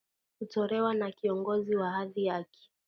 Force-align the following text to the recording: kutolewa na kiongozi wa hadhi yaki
kutolewa 0.39 0.93
na 0.93 1.11
kiongozi 1.11 1.75
wa 1.75 1.91
hadhi 1.91 2.25
yaki 2.25 2.71